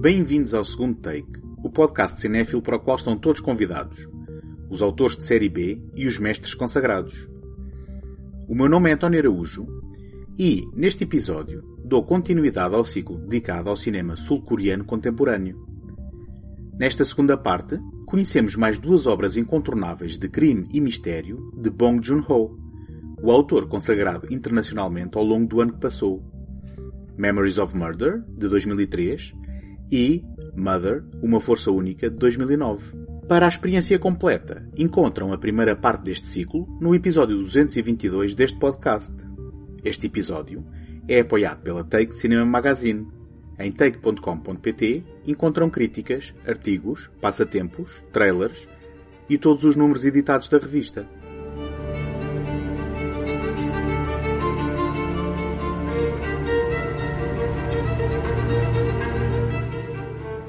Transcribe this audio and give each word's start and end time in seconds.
Bem-vindos 0.00 0.54
ao 0.54 0.64
segundo 0.64 0.98
take, 0.98 1.30
o 1.62 1.68
podcast 1.68 2.18
cinéfilo 2.18 2.62
para 2.62 2.76
o 2.76 2.80
qual 2.80 2.96
estão 2.96 3.18
todos 3.18 3.38
convidados, 3.38 4.08
os 4.70 4.80
autores 4.80 5.14
de 5.14 5.26
série 5.26 5.50
B 5.50 5.78
e 5.94 6.06
os 6.06 6.18
mestres 6.18 6.54
consagrados. 6.54 7.28
O 8.48 8.54
meu 8.54 8.66
nome 8.66 8.88
é 8.88 8.94
António 8.94 9.20
Araújo 9.20 9.66
e, 10.38 10.66
neste 10.74 11.04
episódio, 11.04 11.62
dou 11.84 12.02
continuidade 12.02 12.74
ao 12.74 12.82
ciclo 12.82 13.18
dedicado 13.18 13.68
ao 13.68 13.76
cinema 13.76 14.16
sul-coreano 14.16 14.86
contemporâneo. 14.86 15.62
Nesta 16.78 17.04
segunda 17.04 17.36
parte, 17.36 17.78
conhecemos 18.06 18.56
mais 18.56 18.78
duas 18.78 19.06
obras 19.06 19.36
incontornáveis 19.36 20.16
de 20.16 20.30
crime 20.30 20.64
e 20.72 20.80
mistério 20.80 21.52
de 21.54 21.68
Bong 21.68 22.02
Joon-ho, 22.02 22.58
o 23.22 23.30
autor 23.30 23.68
consagrado 23.68 24.32
internacionalmente 24.32 25.18
ao 25.18 25.24
longo 25.24 25.46
do 25.46 25.60
ano 25.60 25.74
que 25.74 25.80
passou. 25.80 26.24
Memories 27.18 27.58
of 27.58 27.76
Murder, 27.76 28.24
de 28.30 28.48
2003, 28.48 29.34
e 29.90 30.24
Mother, 30.54 31.04
Uma 31.22 31.40
Força 31.40 31.70
Única, 31.70 32.08
de 32.10 32.16
2009. 32.16 32.92
Para 33.28 33.46
a 33.46 33.48
experiência 33.48 33.98
completa, 33.98 34.68
encontram 34.76 35.32
a 35.32 35.38
primeira 35.38 35.76
parte 35.76 36.02
deste 36.02 36.26
ciclo 36.26 36.66
no 36.80 36.94
episódio 36.94 37.36
222 37.38 38.34
deste 38.34 38.58
podcast. 38.58 39.14
Este 39.84 40.06
episódio 40.06 40.64
é 41.06 41.20
apoiado 41.20 41.62
pela 41.62 41.84
Take 41.84 42.18
Cinema 42.18 42.44
Magazine. 42.44 43.06
Em 43.58 43.70
take.com.pt 43.70 45.04
encontram 45.26 45.70
críticas, 45.70 46.34
artigos, 46.46 47.10
passatempos, 47.20 47.90
trailers 48.12 48.66
e 49.28 49.38
todos 49.38 49.64
os 49.64 49.76
números 49.76 50.04
editados 50.04 50.48
da 50.48 50.58
revista. 50.58 51.06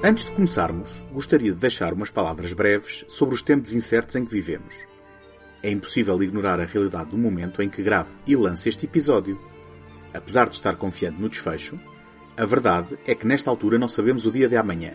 Antes 0.04 0.26
de 0.26 0.32
começarmos, 0.32 0.90
gostaria 1.14 1.52
de 1.52 1.60
deixar 1.60 1.94
umas 1.94 2.10
palavras 2.10 2.54
breves 2.54 3.06
sobre 3.08 3.36
os 3.36 3.44
tempos 3.44 3.72
incertos 3.72 4.16
em 4.16 4.26
que 4.26 4.32
vivemos. 4.32 4.76
É 5.62 5.70
impossível 5.70 6.24
ignorar 6.24 6.60
a 6.60 6.66
realidade 6.66 7.12
do 7.12 7.20
momento 7.20 7.62
em 7.62 7.70
que 7.70 7.84
gravo 7.84 8.18
e 8.26 8.36
lanço 8.36 8.68
este 8.68 8.88
episódio. 8.88 9.40
Apesar 10.12 10.50
de 10.50 10.56
estar 10.56 10.76
confiante 10.76 11.22
no 11.22 11.30
desfecho, 11.30 11.80
a 12.36 12.44
verdade 12.44 12.98
é 13.06 13.14
que 13.14 13.28
nesta 13.28 13.52
altura 13.52 13.78
não 13.78 13.88
sabemos 13.88 14.26
o 14.26 14.32
dia 14.32 14.50
de 14.50 14.58
amanhã. 14.58 14.94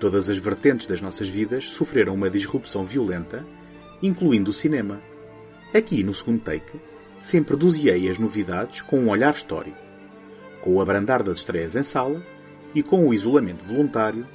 Todas 0.00 0.30
as 0.30 0.38
vertentes 0.38 0.86
das 0.86 1.02
nossas 1.02 1.28
vidas 1.28 1.68
sofreram 1.68 2.14
uma 2.14 2.30
disrupção 2.30 2.82
violenta, 2.86 3.44
incluindo 4.02 4.52
o 4.52 4.54
cinema. 4.54 5.02
Aqui, 5.74 6.02
no 6.02 6.14
segundo 6.14 6.40
take, 6.40 6.80
sempre 7.20 7.58
doseei 7.58 8.08
as 8.08 8.18
novidades 8.18 8.80
com 8.80 9.00
um 9.00 9.10
olhar 9.10 9.34
histórico. 9.34 9.76
Com 10.62 10.76
o 10.76 10.80
abrandar 10.80 11.22
das 11.22 11.38
estreias 11.38 11.76
em 11.76 11.82
sala, 11.82 12.24
e 12.74 12.82
com 12.82 13.06
o 13.06 13.14
isolamento 13.14 13.64
voluntário, 13.64 14.26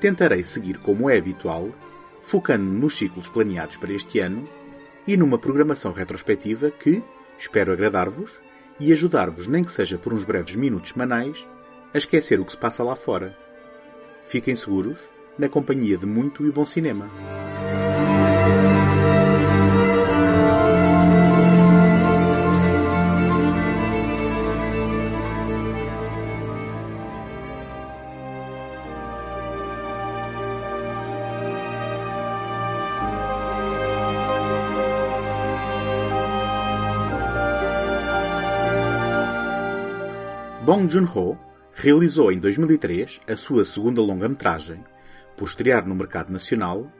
tentarei 0.00 0.44
seguir 0.44 0.78
como 0.78 1.08
é 1.08 1.16
habitual, 1.16 1.70
focando-me 2.22 2.78
nos 2.78 2.96
ciclos 2.96 3.28
planeados 3.28 3.76
para 3.76 3.92
este 3.92 4.20
ano 4.20 4.48
e 5.06 5.16
numa 5.16 5.38
programação 5.38 5.92
retrospectiva 5.92 6.70
que, 6.70 7.02
espero 7.38 7.72
agradar-vos 7.72 8.30
e 8.78 8.92
ajudar-vos, 8.92 9.46
nem 9.46 9.64
que 9.64 9.72
seja 9.72 9.96
por 9.96 10.12
uns 10.12 10.24
breves 10.24 10.54
minutos 10.54 10.92
semanais, 10.92 11.46
a 11.92 11.98
esquecer 11.98 12.38
o 12.38 12.44
que 12.44 12.52
se 12.52 12.58
passa 12.58 12.82
lá 12.84 12.94
fora. 12.94 13.36
Fiquem 14.26 14.54
seguros, 14.54 14.98
na 15.38 15.48
companhia 15.48 15.96
de 15.96 16.04
muito 16.04 16.46
e 16.46 16.50
bom 16.50 16.66
cinema. 16.66 17.37
Bong 40.68 40.86
Joon-ho 40.86 41.38
realizou 41.72 42.30
em 42.30 42.38
2003 42.38 43.22
a 43.26 43.34
sua 43.36 43.64
segunda 43.64 44.02
longa-metragem, 44.02 44.84
por 45.34 45.46
estrear 45.46 45.88
no 45.88 45.94
mercado 45.94 46.30
nacional, 46.30 46.92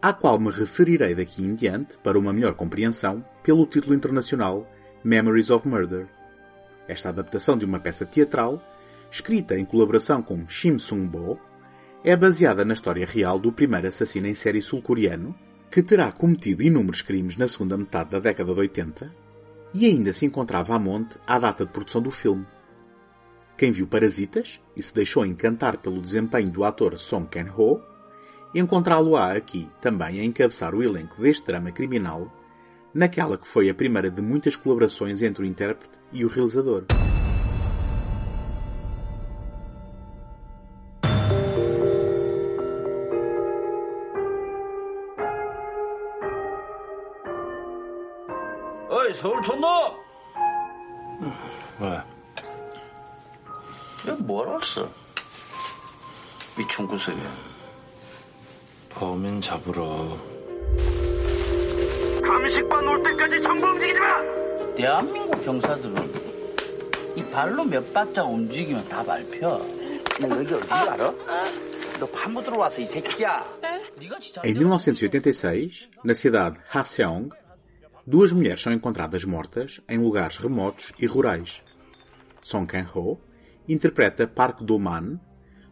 à 0.00 0.12
qual 0.12 0.38
me 0.38 0.52
referirei 0.52 1.16
daqui 1.16 1.42
em 1.42 1.52
diante 1.52 1.98
para 1.98 2.16
uma 2.16 2.32
melhor 2.32 2.54
compreensão 2.54 3.24
pelo 3.42 3.66
título 3.66 3.96
internacional 3.96 4.70
Memories 5.02 5.50
of 5.50 5.66
Murder. 5.66 6.06
Esta 6.86 7.08
adaptação 7.08 7.58
de 7.58 7.64
uma 7.64 7.80
peça 7.80 8.06
teatral, 8.06 8.62
escrita 9.10 9.58
em 9.58 9.64
colaboração 9.64 10.22
com 10.22 10.48
Shim 10.48 10.78
Sung-bo, 10.78 11.40
é 12.04 12.14
baseada 12.14 12.64
na 12.64 12.74
história 12.74 13.04
real 13.04 13.36
do 13.40 13.50
primeiro 13.50 13.88
assassino 13.88 14.28
em 14.28 14.34
série 14.34 14.62
sul-coreano, 14.62 15.34
que 15.68 15.82
terá 15.82 16.12
cometido 16.12 16.62
inúmeros 16.62 17.02
crimes 17.02 17.36
na 17.36 17.48
segunda 17.48 17.76
metade 17.76 18.10
da 18.10 18.20
década 18.20 18.54
de 18.54 18.60
80 18.60 19.12
e 19.74 19.86
ainda 19.86 20.12
se 20.12 20.24
encontrava 20.24 20.76
a 20.76 20.78
monte 20.78 21.18
à 21.26 21.36
data 21.36 21.66
de 21.66 21.72
produção 21.72 22.00
do 22.00 22.12
filme. 22.12 22.46
Quem 23.58 23.72
viu 23.72 23.88
Parasitas 23.88 24.60
e 24.76 24.80
se 24.80 24.94
deixou 24.94 25.26
encantar 25.26 25.78
pelo 25.78 26.00
desempenho 26.00 26.48
do 26.48 26.62
ator 26.62 26.96
Song 26.96 27.26
Kang-ho, 27.26 27.82
encontrá-lo-á 28.54 29.32
aqui 29.32 29.68
também 29.80 30.20
a 30.20 30.24
encabeçar 30.24 30.76
o 30.76 30.80
elenco 30.80 31.20
deste 31.20 31.44
drama 31.44 31.72
criminal, 31.72 32.32
naquela 32.94 33.36
que 33.36 33.48
foi 33.48 33.68
a 33.68 33.74
primeira 33.74 34.12
de 34.12 34.22
muitas 34.22 34.54
colaborações 34.54 35.22
entre 35.22 35.42
o 35.42 35.44
intérprete 35.44 35.98
e 36.12 36.24
o 36.24 36.28
realizador. 36.28 36.84
Oi, 48.88 49.12
Sr. 49.12 49.42
Chondo! 49.42 50.08
Ué, 51.80 52.04
뭘 54.28 54.46
왔어? 54.46 54.86
이 56.60 56.68
총구석에 56.68 57.16
범인 58.90 59.40
잡으러 59.40 60.18
감식반 62.22 62.86
올 62.86 63.02
때까지 63.04 63.40
정보 63.40 63.68
움직이지 63.68 63.98
마! 63.98 64.20
대한민국 64.76 65.42
경사들은 65.46 65.96
이 67.16 67.24
발로 67.30 67.64
몇 67.64 67.90
발짝 67.90 68.24
움직이면 68.24 68.86
다 68.86 69.02
밟혀 69.02 69.66
너 70.20 70.28
여기 70.38 70.52
어디 70.52 70.72
알아? 70.74 71.14
너 71.98 72.06
파묻으러 72.08 72.42
들어와서 72.50 72.82
이 72.82 72.86
새끼야 72.86 73.58
Em 74.44 74.54
1986, 74.54 75.88
na 76.04 76.14
cidade 76.14 76.58
de 76.58 76.60
Haseong, 76.68 77.30
duas 78.06 78.30
mulheres 78.32 78.60
são 78.62 78.72
encontradas 78.74 79.24
mortas 79.24 79.80
em 79.88 79.98
lugares 79.98 80.36
remotos 80.36 80.92
e 81.00 81.06
rurais. 81.06 81.62
Song 82.42 82.66
Kang-ho 82.70 83.18
interpreta 83.68 84.26
Park 84.26 84.62
Do-man, 84.62 85.20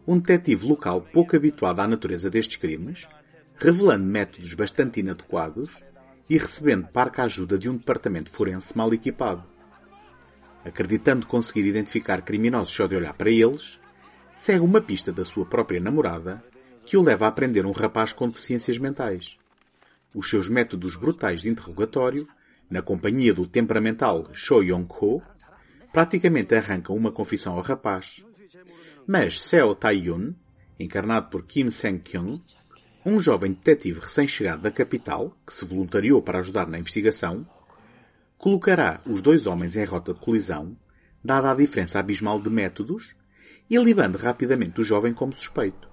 um 0.07 0.19
detetive 0.19 0.67
local 0.67 1.01
pouco 1.01 1.35
habituado 1.35 1.81
à 1.81 1.89
natureza 1.89 2.31
destes 2.31 2.57
crimes, 2.57 3.09
revelando 3.57 4.05
métodos 4.05 4.55
bastante 4.55 5.01
inadequados 5.01 5.83
e 6.29 6.37
recebendo 6.37 6.89
parca 6.89 7.25
ajuda 7.25 7.59
de 7.59 7.69
um 7.69 7.77
departamento 7.77 8.31
forense 8.31 8.77
mal 8.77 8.93
equipado. 8.93 9.45
Acreditando 10.65 11.27
conseguir 11.27 11.65
identificar 11.65 12.23
criminosos 12.23 12.75
só 12.75 12.87
de 12.87 12.97
olhar 12.97 13.15
para 13.15 13.31
eles, 13.31 13.81
segue 14.35 14.65
uma 14.65 14.81
pista 14.81 15.13
da 15.13 15.25
sua 15.25 15.47
própria 15.47 15.81
namorada 15.81 16.43
que 16.85 16.97
o 16.97 17.03
leva 17.03 17.27
a 17.27 17.33
prender 17.33 17.65
um 17.65 17.73
rapaz 17.73 18.13
com 18.13 18.29
deficiências 18.29 18.79
mentais. 18.79 19.37
Os 20.15 20.29
seus 20.29 20.49
métodos 20.49 20.97
brutais 20.97 21.41
de 21.43 21.49
interrogatório, 21.49 22.29
na 22.71 22.83
companhia 22.83 23.33
do 23.33 23.47
temperamental 23.47 24.29
Cho 24.33 24.61
Yong-ho, 24.63 25.23
praticamente 25.97 26.55
arrancam 26.55 26.95
uma 26.95 27.11
confissão 27.11 27.55
ao 27.55 27.63
rapaz. 27.63 28.23
Mas 29.07 29.43
Seo 29.43 29.75
Tae-yun, 29.75 30.35
encarnado 30.79 31.31
por 31.31 31.47
Kim 31.47 31.71
Sang-kyung, 31.71 32.39
um 33.03 33.19
jovem 33.19 33.55
detetive 33.55 34.01
recém-chegado 34.01 34.61
da 34.61 34.71
capital, 34.71 35.35
que 35.47 35.55
se 35.55 35.65
voluntariou 35.65 36.21
para 36.21 36.41
ajudar 36.41 36.67
na 36.67 36.79
investigação, 36.79 37.49
colocará 38.37 39.01
os 39.07 39.23
dois 39.23 39.47
homens 39.47 39.75
em 39.75 39.87
rota 39.87 40.13
de 40.13 40.21
colisão, 40.21 40.77
dada 41.25 41.51
a 41.51 41.55
diferença 41.55 41.99
abismal 41.99 42.43
de 42.43 42.51
métodos, 42.51 43.17
e 43.71 43.79
libando 43.79 44.19
rapidamente 44.19 44.79
o 44.79 44.85
jovem 44.85 45.15
como 45.15 45.35
suspeito. 45.35 45.89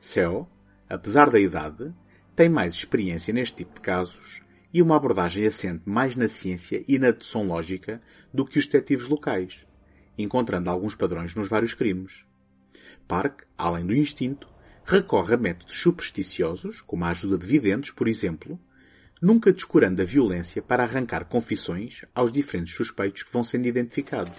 Seo, 0.00 0.48
apesar 0.90 1.30
da 1.30 1.38
idade, 1.38 1.94
tem 2.34 2.48
mais 2.48 2.74
experiência 2.74 3.32
neste 3.32 3.58
tipo 3.58 3.74
de 3.74 3.80
casos 3.80 4.42
e 4.73 4.81
uma 4.81 4.95
abordagem 4.95 5.45
assente 5.45 5.83
mais 5.85 6.15
na 6.15 6.27
ciência 6.27 6.83
e 6.87 6.97
na 6.97 7.11
dedução 7.11 7.47
lógica 7.47 8.01
do 8.33 8.43
que 8.43 8.57
os 8.57 8.65
detetives 8.65 9.07
locais, 9.07 9.65
encontrando 10.17 10.69
alguns 10.69 10.95
padrões 10.95 11.35
nos 11.35 11.47
vários 11.47 11.73
crimes. 11.73 12.23
Park, 13.07 13.41
além 13.57 13.85
do 13.85 13.93
instinto, 13.93 14.47
recorre 14.85 15.35
a 15.35 15.37
métodos 15.37 15.75
supersticiosos, 15.79 16.81
como 16.81 17.05
a 17.05 17.09
ajuda 17.09 17.37
de 17.37 17.45
videntes, 17.45 17.91
por 17.91 18.07
exemplo, 18.07 18.59
nunca 19.21 19.53
descurando 19.53 20.01
a 20.01 20.05
violência 20.05 20.61
para 20.61 20.83
arrancar 20.83 21.25
confissões 21.25 22.03
aos 22.13 22.31
diferentes 22.31 22.75
suspeitos 22.75 23.23
que 23.23 23.31
vão 23.31 23.43
sendo 23.43 23.67
identificados. 23.67 24.37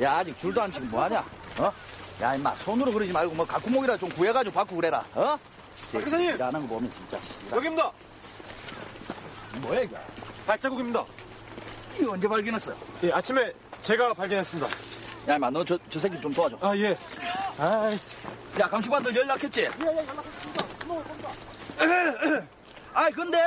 야 0.00 0.18
아직 0.18 0.38
줄도 0.38 0.60
안 0.60 0.70
치고 0.72 0.86
뭐하냐? 0.86 1.20
어? 1.58 1.72
야, 2.20 2.34
임마, 2.36 2.54
손으로 2.56 2.92
그러지 2.92 3.12
말고, 3.12 3.34
뭐, 3.34 3.46
가구목이라 3.46 3.96
좀 3.96 4.08
구해가지고 4.10 4.54
받고 4.54 4.76
그래라, 4.76 5.04
어? 5.14 5.38
박 5.92 6.04
기사님! 6.04 6.34
일하는 6.34 6.60
거 6.62 6.66
보면 6.74 6.90
진짜, 6.92 7.18
여기입니다. 7.56 7.90
뭐야, 9.61 9.81
이거? 9.81 9.97
발자국입니다. 10.45 11.03
이거 11.99 12.11
언제 12.11 12.27
발견했어? 12.27 12.73
예, 13.03 13.11
아침에 13.11 13.51
제가 13.81 14.13
발견했습니다. 14.13 14.67
야, 15.29 15.35
임마, 15.35 15.49
너 15.49 15.63
저, 15.63 15.77
저 15.89 15.99
새끼 15.99 16.19
좀 16.21 16.33
도와줘. 16.33 16.57
아, 16.61 16.75
예. 16.77 16.97
아이, 17.57 17.99
야, 18.59 18.67
감식반들 18.67 19.15
연락했지? 19.15 19.61
예, 19.61 19.65
예, 19.65 19.85
연락했습니다. 19.85 20.65
아이, 22.93 23.11
근데, 23.11 23.39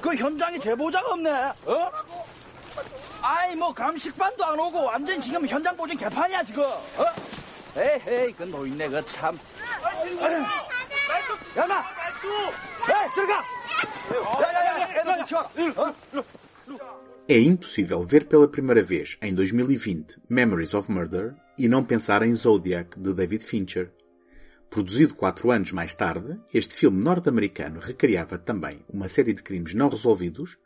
그 0.00 0.14
현장에 0.14 0.58
제보자가 0.58 1.08
없네, 1.12 1.30
어? 1.66 1.90
아이, 3.22 3.54
뭐, 3.56 3.72
감식반도 3.72 4.44
안 4.44 4.58
오고, 4.58 4.84
완전 4.84 5.20
지금 5.20 5.46
현장 5.46 5.76
보증 5.76 5.96
개판이야, 5.96 6.42
지금, 6.44 6.64
어? 6.64 7.04
에이, 7.76 8.32
그 8.36 8.42
노인네, 8.44 8.88
그 8.88 9.04
참. 9.06 9.38
야, 11.56 11.66
마! 11.66 11.84
에이, 12.88 13.08
들어가! 13.14 13.59
É 17.28 17.38
impossível 17.38 18.02
ver 18.02 18.26
pela 18.26 18.48
primeira 18.48 18.82
vez, 18.82 19.16
em 19.22 19.32
2020, 19.32 20.18
Memories 20.28 20.74
of 20.74 20.90
Murder 20.90 21.34
e 21.56 21.68
não 21.68 21.84
pensar 21.84 22.22
em 22.22 22.34
Zodiac, 22.34 22.98
de 22.98 23.14
David 23.14 23.44
Fincher. 23.44 23.92
Produzido 24.68 25.14
quatro 25.14 25.50
anos 25.50 25.70
mais 25.72 25.94
tarde, 25.94 26.40
este 26.52 26.74
filme 26.74 27.00
norte-americano 27.00 27.80
recriava 27.80 28.36
também 28.36 28.84
uma 28.88 29.08
série 29.08 29.32
de 29.32 29.42
crimes 29.42 29.74
não 29.74 29.88
resolvidos, 29.88 30.56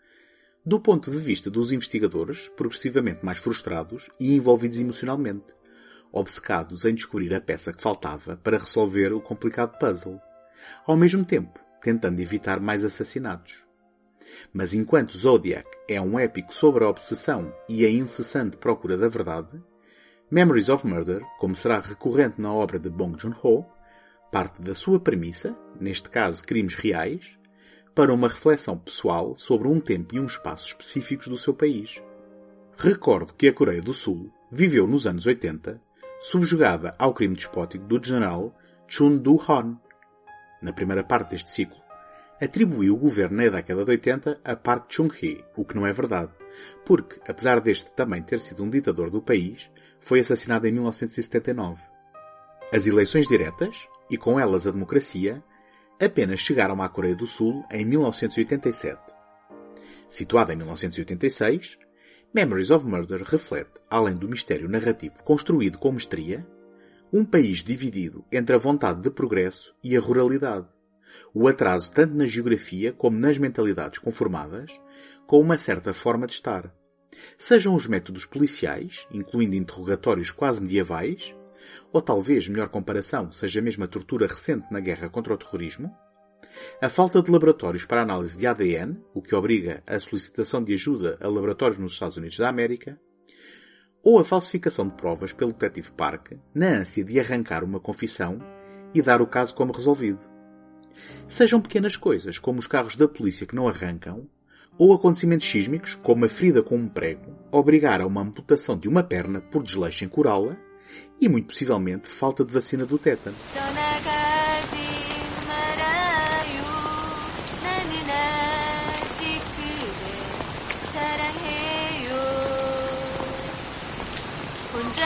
do 0.64 0.80
ponto 0.80 1.10
de 1.10 1.18
vista 1.18 1.50
dos 1.50 1.70
investigadores, 1.70 2.48
progressivamente 2.56 3.24
mais 3.24 3.38
frustrados 3.38 4.08
e 4.18 4.34
envolvidos 4.34 4.78
emocionalmente, 4.78 5.54
obcecados 6.10 6.84
em 6.84 6.94
descobrir 6.94 7.34
a 7.34 7.40
peça 7.40 7.72
que 7.72 7.82
faltava 7.82 8.36
para 8.36 8.56
resolver 8.56 9.12
o 9.12 9.20
complicado 9.20 9.78
puzzle. 9.78 10.18
Ao 10.86 10.96
mesmo 10.96 11.24
tempo, 11.24 11.60
tentando 11.84 12.18
evitar 12.18 12.58
mais 12.58 12.82
assassinatos. 12.82 13.66
Mas 14.54 14.72
enquanto 14.72 15.18
Zodiac 15.18 15.68
é 15.86 16.00
um 16.00 16.18
épico 16.18 16.54
sobre 16.54 16.82
a 16.82 16.88
obsessão 16.88 17.54
e 17.68 17.84
a 17.84 17.90
incessante 17.90 18.56
procura 18.56 18.96
da 18.96 19.06
verdade, 19.06 19.62
Memories 20.30 20.70
of 20.70 20.86
Murder, 20.86 21.22
como 21.38 21.54
será 21.54 21.80
recorrente 21.80 22.40
na 22.40 22.50
obra 22.50 22.78
de 22.78 22.88
Bong 22.88 23.20
Joon-ho, 23.20 23.66
parte 24.32 24.62
da 24.62 24.74
sua 24.74 24.98
premissa, 24.98 25.54
neste 25.78 26.08
caso 26.08 26.42
crimes 26.42 26.72
reais, 26.72 27.38
para 27.94 28.14
uma 28.14 28.28
reflexão 28.28 28.78
pessoal 28.78 29.36
sobre 29.36 29.68
um 29.68 29.78
tempo 29.78 30.14
e 30.14 30.20
um 30.20 30.24
espaço 30.24 30.68
específicos 30.68 31.28
do 31.28 31.36
seu 31.36 31.52
país. 31.52 32.02
Recordo 32.78 33.34
que 33.34 33.46
a 33.46 33.52
Coreia 33.52 33.82
do 33.82 33.92
Sul 33.92 34.32
viveu 34.50 34.86
nos 34.86 35.06
anos 35.06 35.26
80 35.26 35.78
subjugada 36.18 36.94
ao 36.98 37.12
crime 37.12 37.36
despótico 37.36 37.84
do 37.84 38.02
general 38.02 38.56
Chun 38.88 39.18
Do-hon. 39.18 39.76
Na 40.64 40.72
primeira 40.72 41.04
parte 41.04 41.32
deste 41.32 41.50
ciclo, 41.50 41.76
atribuiu 42.40 42.94
o 42.94 42.98
governo 42.98 43.36
na 43.36 43.50
década 43.50 43.84
de 43.84 43.90
80 43.90 44.40
a 44.42 44.56
Park 44.56 44.90
Chung-hee, 44.90 45.44
o 45.54 45.62
que 45.62 45.76
não 45.76 45.86
é 45.86 45.92
verdade, 45.92 46.32
porque, 46.86 47.20
apesar 47.28 47.60
deste 47.60 47.92
também 47.92 48.22
ter 48.22 48.40
sido 48.40 48.64
um 48.64 48.70
ditador 48.70 49.10
do 49.10 49.20
país, 49.20 49.70
foi 50.00 50.20
assassinado 50.20 50.66
em 50.66 50.72
1979. 50.72 51.82
As 52.72 52.86
eleições 52.86 53.28
diretas, 53.28 53.86
e 54.10 54.16
com 54.16 54.40
elas 54.40 54.66
a 54.66 54.70
democracia, 54.70 55.44
apenas 56.00 56.40
chegaram 56.40 56.80
à 56.80 56.88
Coreia 56.88 57.14
do 57.14 57.26
Sul 57.26 57.62
em 57.70 57.84
1987. 57.84 58.98
Situada 60.08 60.54
em 60.54 60.56
1986, 60.56 61.78
Memories 62.32 62.70
of 62.70 62.86
Murder 62.86 63.22
reflete, 63.22 63.82
além 63.90 64.14
do 64.14 64.30
mistério 64.30 64.66
narrativo 64.66 65.22
construído 65.24 65.76
com 65.76 65.92
mestria, 65.92 66.46
um 67.16 67.24
país 67.24 67.58
dividido 67.58 68.24
entre 68.32 68.56
a 68.56 68.58
vontade 68.58 69.00
de 69.00 69.08
progresso 69.08 69.72
e 69.84 69.96
a 69.96 70.00
ruralidade, 70.00 70.66
o 71.32 71.46
atraso 71.46 71.92
tanto 71.92 72.12
na 72.12 72.26
geografia 72.26 72.92
como 72.92 73.16
nas 73.16 73.38
mentalidades 73.38 74.00
conformadas, 74.00 74.72
com 75.24 75.40
uma 75.40 75.56
certa 75.56 75.94
forma 75.94 76.26
de 76.26 76.32
estar. 76.32 76.74
Sejam 77.38 77.72
os 77.76 77.86
métodos 77.86 78.26
policiais, 78.26 79.06
incluindo 79.12 79.54
interrogatórios 79.54 80.32
quase 80.32 80.60
medievais, 80.60 81.32
ou 81.92 82.02
talvez 82.02 82.48
melhor 82.48 82.68
comparação 82.68 83.30
seja 83.30 83.62
mesmo 83.62 83.84
a 83.84 83.88
tortura 83.88 84.26
recente 84.26 84.66
na 84.72 84.80
guerra 84.80 85.08
contra 85.08 85.34
o 85.34 85.38
terrorismo, 85.38 85.96
a 86.82 86.88
falta 86.88 87.22
de 87.22 87.30
laboratórios 87.30 87.84
para 87.84 88.02
análise 88.02 88.36
de 88.36 88.44
ADN, 88.44 89.00
o 89.14 89.22
que 89.22 89.36
obriga 89.36 89.84
a 89.86 90.00
solicitação 90.00 90.64
de 90.64 90.74
ajuda 90.74 91.16
a 91.20 91.28
laboratórios 91.28 91.78
nos 91.78 91.92
Estados 91.92 92.16
Unidos 92.16 92.38
da 92.38 92.48
América, 92.48 92.98
ou 94.04 94.18
a 94.18 94.24
falsificação 94.24 94.86
de 94.86 94.94
provas 94.94 95.32
pelo 95.32 95.52
detetive 95.52 95.90
Park, 95.92 96.32
na 96.54 96.66
ânsia 96.66 97.02
de 97.02 97.18
arrancar 97.18 97.64
uma 97.64 97.80
confissão 97.80 98.38
e 98.92 99.00
dar 99.00 99.22
o 99.22 99.26
caso 99.26 99.54
como 99.54 99.72
resolvido. 99.72 100.20
Sejam 101.26 101.60
pequenas 101.60 101.96
coisas, 101.96 102.38
como 102.38 102.58
os 102.58 102.66
carros 102.66 102.96
da 102.96 103.08
polícia 103.08 103.46
que 103.46 103.56
não 103.56 103.66
arrancam, 103.66 104.28
ou 104.78 104.92
acontecimentos 104.92 105.50
sísmicos, 105.50 105.94
como 105.94 106.24
a 106.24 106.28
ferida 106.28 106.62
com 106.62 106.76
um 106.76 106.88
prego, 106.88 107.34
obrigar 107.50 108.00
a 108.00 108.06
uma 108.06 108.20
amputação 108.20 108.76
de 108.76 108.88
uma 108.88 109.02
perna 109.02 109.40
por 109.40 109.62
desleixo 109.62 110.04
em 110.04 110.08
curá-la, 110.08 110.56
e 111.20 111.28
muito 111.28 111.48
possivelmente 111.48 112.08
falta 112.08 112.44
de 112.44 112.52
vacina 112.52 112.84
do 112.84 112.98
tétano. 112.98 113.36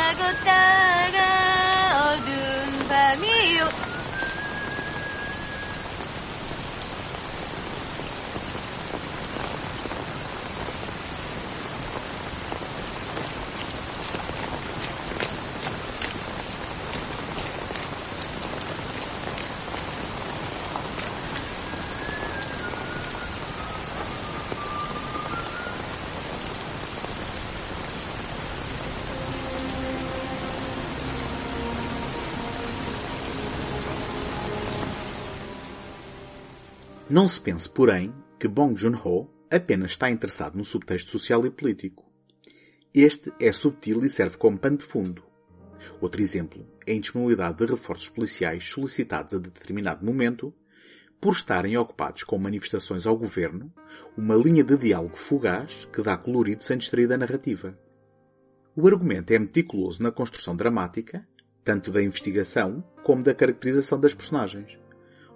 Sagot 0.09 0.88
Não 37.19 37.27
se 37.27 37.41
pense, 37.41 37.69
porém, 37.69 38.15
que 38.39 38.47
Bong 38.47 38.81
Joon-ho 38.81 39.29
apenas 39.51 39.91
está 39.91 40.09
interessado 40.09 40.57
no 40.57 40.65
subtexto 40.65 41.11
social 41.11 41.45
e 41.45 41.51
político. 41.51 42.09
Este 42.95 43.33
é 43.41 43.51
subtil 43.51 44.05
e 44.05 44.09
serve 44.09 44.37
como 44.37 44.57
pano 44.57 44.77
de 44.77 44.85
fundo. 44.85 45.25
Outro 46.01 46.23
exemplo 46.23 46.65
é 46.87 46.93
a 46.93 46.95
indisponibilidade 46.95 47.59
de 47.59 47.67
reforços 47.67 48.09
policiais 48.09 48.71
solicitados 48.71 49.35
a 49.35 49.39
determinado 49.41 50.07
momento 50.07 50.55
por 51.21 51.33
estarem 51.33 51.77
ocupados 51.77 52.23
com 52.23 52.39
manifestações 52.39 53.05
ao 53.05 53.19
governo, 53.19 53.75
uma 54.17 54.37
linha 54.37 54.63
de 54.63 54.77
diálogo 54.77 55.17
fugaz 55.17 55.89
que 55.93 56.03
dá 56.03 56.17
colorido 56.17 56.63
sem 56.63 56.79
distrair 56.79 57.09
da 57.09 57.19
narrativa. 57.19 57.77
O 58.77 58.87
argumento 58.87 59.33
é 59.33 59.41
meticuloso 59.41 60.01
na 60.05 60.13
construção 60.13 60.55
dramática, 60.55 61.27
tanto 61.65 61.91
da 61.91 62.01
investigação 62.01 62.81
como 63.03 63.25
da 63.25 63.35
caracterização 63.35 63.99
das 63.99 64.15
personagens. 64.15 64.79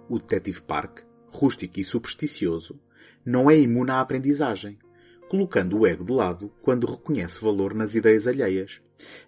O 0.07 0.17
detetive 0.17 0.61
Park 0.61 1.11
rústico 1.33 1.79
e 1.79 1.83
supersticioso, 1.83 2.79
não 3.25 3.49
é 3.49 3.57
imune 3.57 3.91
à 3.91 3.99
aprendizagem, 3.99 4.77
colocando 5.27 5.79
o 5.79 5.87
ego 5.87 6.03
de 6.03 6.13
lado 6.13 6.51
quando 6.61 6.85
reconhece 6.85 7.41
valor 7.41 7.73
nas 7.73 7.95
ideias 7.95 8.27
alheias, 8.27 8.81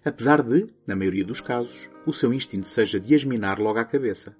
apesar 0.04 0.42
de, 0.42 0.66
na 0.86 0.94
maioria 0.94 1.24
dos 1.24 1.40
casos, 1.40 1.90
o 2.06 2.12
seu 2.12 2.32
instinto 2.32 2.68
seja 2.68 3.00
de 3.00 3.14
as 3.14 3.24
minar 3.24 3.58
logo 3.58 3.78
à 3.78 3.84
cabeça. 3.84 4.36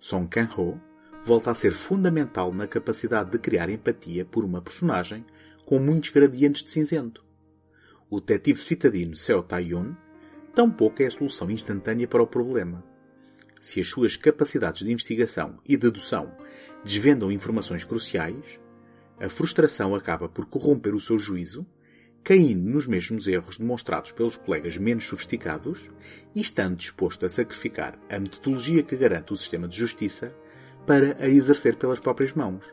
Song 0.00 0.28
Kang-ho 0.28 0.80
volta 1.24 1.50
a 1.50 1.54
ser 1.54 1.72
fundamental 1.72 2.54
na 2.54 2.66
capacidade 2.66 3.30
de 3.30 3.38
criar 3.38 3.68
empatia 3.68 4.24
por 4.24 4.44
uma 4.44 4.62
personagem 4.62 5.26
com 5.66 5.78
muitos 5.78 6.10
gradientes 6.10 6.62
de 6.62 6.70
cinzento. 6.70 7.24
O 8.08 8.20
detetive 8.20 8.62
citadino 8.62 9.16
Seo 9.16 9.42
Tae-yun 9.42 9.94
tampouco 10.54 11.02
é 11.02 11.06
a 11.06 11.10
solução 11.10 11.50
instantânea 11.50 12.08
para 12.08 12.22
o 12.22 12.26
problema. 12.26 12.84
Se 13.60 13.80
as 13.80 13.88
suas 13.88 14.16
capacidades 14.16 14.86
de 14.86 14.92
investigação 14.92 15.58
e 15.66 15.76
dedução 15.76 16.32
desvendam 16.84 17.32
informações 17.32 17.84
cruciais, 17.84 18.58
a 19.20 19.28
frustração 19.28 19.94
acaba 19.94 20.28
por 20.28 20.46
corromper 20.46 20.94
o 20.94 21.00
seu 21.00 21.18
juízo, 21.18 21.66
caindo 22.22 22.68
nos 22.70 22.86
mesmos 22.86 23.26
erros 23.26 23.58
demonstrados 23.58 24.12
pelos 24.12 24.36
colegas 24.36 24.76
menos 24.76 25.04
sofisticados 25.04 25.90
e 26.34 26.40
estando 26.40 26.76
disposto 26.76 27.24
a 27.26 27.28
sacrificar 27.28 27.98
a 28.08 28.18
metodologia 28.18 28.82
que 28.82 28.96
garante 28.96 29.32
o 29.32 29.36
sistema 29.36 29.66
de 29.66 29.76
justiça 29.76 30.32
para 30.86 31.16
a 31.18 31.28
exercer 31.28 31.76
pelas 31.76 31.98
próprias 31.98 32.32
mãos, 32.32 32.64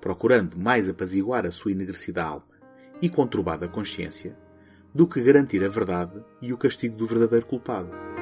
procurando 0.00 0.58
mais 0.58 0.88
apaziguar 0.88 1.46
a 1.46 1.50
sua 1.50 1.72
enegrecida 1.72 2.22
alma 2.22 2.54
e 3.00 3.08
conturbada 3.08 3.68
consciência 3.68 4.36
do 4.94 5.06
que 5.06 5.20
garantir 5.20 5.64
a 5.64 5.68
verdade 5.68 6.22
e 6.40 6.52
o 6.52 6.58
castigo 6.58 6.96
do 6.96 7.06
verdadeiro 7.06 7.46
culpado. 7.46 8.13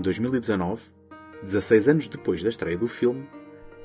Em 0.00 0.02
2019, 0.02 0.82
16 1.42 1.88
anos 1.88 2.08
depois 2.08 2.42
da 2.42 2.48
estreia 2.48 2.78
do 2.78 2.88
filme, 2.88 3.28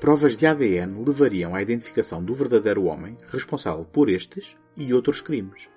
provas 0.00 0.34
de 0.34 0.46
ADN 0.46 1.04
levariam 1.04 1.54
à 1.54 1.60
identificação 1.60 2.24
do 2.24 2.32
verdadeiro 2.32 2.84
homem 2.84 3.18
responsável 3.28 3.84
por 3.84 4.08
estes 4.08 4.56
e 4.74 4.94
outros 4.94 5.20
crimes. 5.20 5.68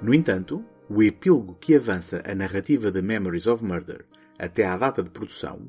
No 0.00 0.14
entanto, 0.14 0.64
o 0.88 1.02
epílogo 1.02 1.56
que 1.60 1.74
avança 1.74 2.22
a 2.24 2.36
narrativa 2.36 2.92
de 2.92 3.02
Memories 3.02 3.48
of 3.48 3.64
Murder 3.64 4.04
até 4.38 4.64
à 4.64 4.78
data 4.78 5.02
de 5.02 5.10
produção 5.10 5.68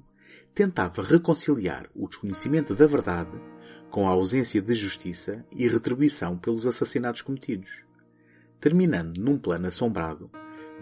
tentava 0.53 1.01
reconciliar 1.01 1.89
o 1.95 2.07
desconhecimento 2.07 2.75
da 2.75 2.85
verdade 2.85 3.41
com 3.89 4.07
a 4.07 4.11
ausência 4.11 4.61
de 4.61 4.75
justiça 4.75 5.43
e 5.51 5.67
retribuição 5.67 6.37
pelos 6.37 6.67
assassinatos 6.67 7.23
cometidos, 7.23 7.83
terminando 8.61 9.17
num 9.17 9.39
plano 9.39 9.65
assombrado 9.65 10.29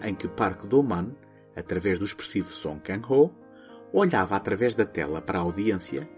em 0.02 0.14
que 0.14 0.28
Park 0.28 0.66
Do-man, 0.66 1.14
através 1.56 1.98
do 1.98 2.04
expressivo 2.04 2.52
Song 2.52 2.80
Kang-ho, 2.80 3.32
olhava 3.92 4.36
através 4.36 4.74
da 4.74 4.84
tela 4.84 5.20
para 5.20 5.38
a 5.38 5.42
audiência, 5.42 6.08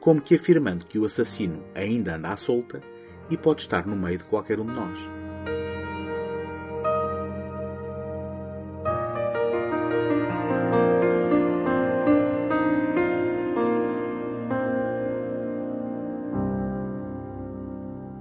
como 0.00 0.20
que 0.20 0.34
afirmando 0.34 0.86
que 0.86 0.98
o 0.98 1.04
assassino 1.04 1.64
ainda 1.74 2.16
anda 2.16 2.30
à 2.30 2.36
solta 2.36 2.80
e 3.28 3.36
pode 3.36 3.62
estar 3.62 3.86
no 3.86 3.96
meio 3.96 4.18
de 4.18 4.24
qualquer 4.24 4.58
um 4.58 4.66
de 4.66 4.72
nós. 4.72 4.98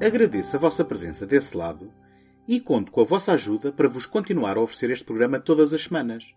Agradeço 0.01 0.55
a 0.55 0.59
vossa 0.59 0.83
presença 0.83 1.25
desse 1.25 1.55
lado 1.55 1.91
e 2.47 2.59
conto 2.59 2.91
com 2.91 3.01
a 3.01 3.03
vossa 3.03 3.33
ajuda 3.33 3.71
para 3.71 3.87
vos 3.87 4.07
continuar 4.07 4.57
a 4.57 4.61
oferecer 4.61 4.89
este 4.89 5.05
programa 5.05 5.39
todas 5.39 5.71
as 5.71 5.83
semanas. 5.83 6.33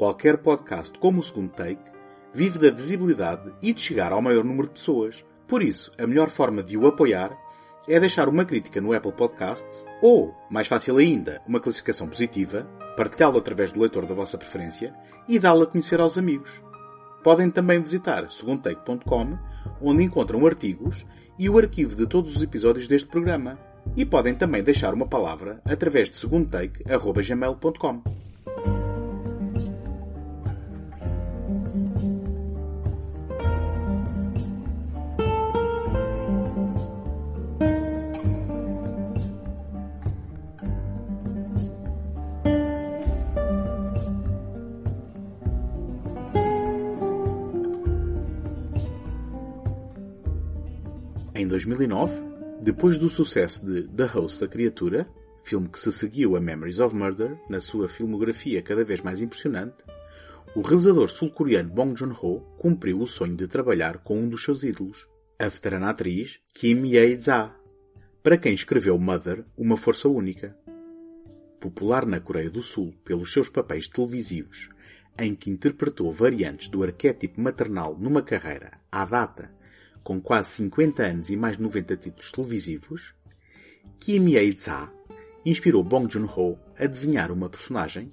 Qualquer 0.00 0.38
podcast 0.38 0.98
como 0.98 1.20
o 1.20 1.22
segundo 1.22 1.50
take 1.50 1.84
vive 2.32 2.58
da 2.58 2.70
visibilidade 2.70 3.52
e 3.60 3.70
de 3.70 3.82
chegar 3.82 4.12
ao 4.12 4.22
maior 4.22 4.42
número 4.42 4.66
de 4.66 4.72
pessoas. 4.72 5.22
Por 5.46 5.62
isso, 5.62 5.92
a 5.98 6.06
melhor 6.06 6.30
forma 6.30 6.62
de 6.62 6.74
o 6.74 6.86
apoiar 6.86 7.36
é 7.86 8.00
deixar 8.00 8.26
uma 8.26 8.46
crítica 8.46 8.80
no 8.80 8.94
Apple 8.94 9.12
Podcasts 9.12 9.84
ou, 10.00 10.34
mais 10.50 10.66
fácil 10.66 10.96
ainda, 10.96 11.42
uma 11.46 11.60
classificação 11.60 12.08
positiva, 12.08 12.66
partilhá-lo 12.96 13.36
através 13.36 13.72
do 13.72 13.80
leitor 13.80 14.06
da 14.06 14.14
vossa 14.14 14.38
preferência 14.38 14.94
e 15.28 15.38
dá-lo 15.38 15.64
a 15.64 15.66
conhecer 15.66 16.00
aos 16.00 16.16
amigos. 16.16 16.62
Podem 17.22 17.50
também 17.50 17.78
visitar 17.78 18.30
segundotake.com, 18.30 19.36
onde 19.82 20.02
encontram 20.02 20.46
artigos 20.46 21.06
e 21.38 21.50
o 21.50 21.58
arquivo 21.58 21.94
de 21.94 22.06
todos 22.06 22.36
os 22.36 22.40
episódios 22.40 22.88
deste 22.88 23.06
programa. 23.06 23.58
E 23.94 24.06
podem 24.06 24.34
também 24.34 24.62
deixar 24.62 24.94
uma 24.94 25.06
palavra 25.06 25.60
através 25.66 26.08
de 26.08 26.16
segundotake.gmail.com. 26.16 28.29
Em 51.40 51.46
2009, 51.46 52.20
depois 52.60 52.98
do 52.98 53.08
sucesso 53.08 53.64
de 53.64 53.88
The 53.88 54.04
Host, 54.04 54.44
a 54.44 54.46
Criatura, 54.46 55.08
filme 55.42 55.70
que 55.70 55.78
se 55.78 55.90
seguiu 55.90 56.36
a 56.36 56.40
Memories 56.40 56.80
of 56.80 56.94
Murder 56.94 57.34
na 57.48 57.60
sua 57.60 57.88
filmografia 57.88 58.60
cada 58.60 58.84
vez 58.84 59.00
mais 59.00 59.22
impressionante, 59.22 59.82
o 60.54 60.60
realizador 60.60 61.08
sul-coreano 61.08 61.70
Bong 61.70 61.98
Joon-ho 61.98 62.40
cumpriu 62.58 62.98
o 62.98 63.06
sonho 63.06 63.36
de 63.36 63.48
trabalhar 63.48 64.00
com 64.04 64.18
um 64.18 64.28
dos 64.28 64.44
seus 64.44 64.62
ídolos, 64.62 65.08
a 65.38 65.48
veterana 65.48 65.88
atriz 65.88 66.40
Kim 66.52 66.84
Ye-za, 66.84 67.56
para 68.22 68.36
quem 68.36 68.52
escreveu 68.52 68.98
Mother, 68.98 69.42
Uma 69.56 69.78
Força 69.78 70.10
Única. 70.10 70.54
Popular 71.58 72.04
na 72.04 72.20
Coreia 72.20 72.50
do 72.50 72.62
Sul 72.62 72.92
pelos 73.02 73.32
seus 73.32 73.48
papéis 73.48 73.88
televisivos, 73.88 74.68
em 75.18 75.34
que 75.34 75.50
interpretou 75.50 76.12
variantes 76.12 76.68
do 76.68 76.82
arquétipo 76.82 77.40
maternal 77.40 77.96
numa 77.98 78.20
carreira, 78.20 78.72
à 78.92 79.06
data, 79.06 79.58
com 80.03 80.21
quase 80.21 80.51
50 80.51 81.03
anos 81.03 81.29
e 81.29 81.35
mais 81.35 81.57
de 81.57 81.63
90 81.63 81.97
títulos 81.97 82.31
televisivos, 82.31 83.13
Kim 83.99 84.29
Ye-za 84.29 84.91
inspirou 85.45 85.83
Bong 85.83 86.11
Joon-ho 86.11 86.57
a 86.77 86.85
desenhar 86.85 87.31
uma 87.31 87.49
personagem 87.49 88.11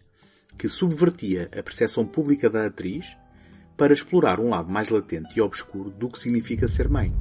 que 0.57 0.69
subvertia 0.69 1.51
a 1.57 1.63
percepção 1.63 2.07
pública 2.07 2.49
da 2.49 2.67
atriz 2.67 3.17
para 3.77 3.93
explorar 3.93 4.39
um 4.39 4.51
lado 4.51 4.71
mais 4.71 4.89
latente 4.91 5.37
e 5.37 5.41
obscuro 5.41 5.91
do 5.91 6.11
que 6.11 6.19
significa 6.19 6.69
ser 6.69 6.89
mãe. 6.89 7.13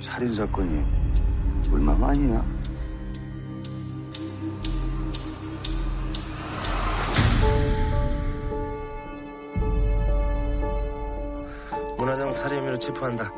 살인 0.00 0.32
사건이 0.32 0.84
얼마 1.72 1.94
만이나? 1.94 2.44
체포한다. 12.83 13.31